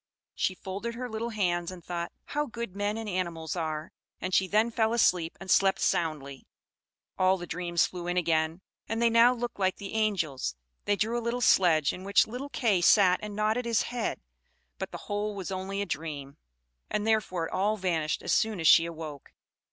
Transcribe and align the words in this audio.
She 0.33 0.55
folded 0.55 0.95
her 0.95 1.07
little 1.07 1.29
hands 1.29 1.69
and 1.69 1.85
thought, 1.85 2.11
"How 2.25 2.47
good 2.47 2.75
men 2.75 2.97
and 2.97 3.07
animals 3.07 3.55
are!" 3.55 3.91
and 4.19 4.33
she 4.33 4.47
then 4.47 4.71
fell 4.71 4.93
asleep 4.93 5.37
and 5.39 5.51
slept 5.51 5.79
soundly. 5.79 6.47
All 7.19 7.37
the 7.37 7.45
dreams 7.45 7.85
flew 7.85 8.07
in 8.07 8.17
again, 8.17 8.61
and 8.89 8.99
they 8.99 9.11
now 9.11 9.31
looked 9.31 9.59
like 9.59 9.75
the 9.75 9.93
angels; 9.93 10.55
they 10.85 10.95
drew 10.95 11.19
a 11.19 11.21
little 11.21 11.39
sledge, 11.39 11.93
in 11.93 12.03
which 12.03 12.25
little 12.25 12.49
Kay 12.49 12.81
sat 12.81 13.19
and 13.21 13.35
nodded 13.35 13.65
his 13.65 13.83
head; 13.93 14.21
but 14.79 14.89
the 14.89 14.97
whole 15.05 15.35
was 15.35 15.51
only 15.51 15.83
a 15.83 15.85
dream, 15.85 16.35
and 16.89 17.05
therefore 17.05 17.45
it 17.45 17.53
all 17.53 17.77
vanished 17.77 18.23
as 18.23 18.33
soon 18.33 18.59
as 18.59 18.67
she 18.67 18.87
awoke. 18.87 19.33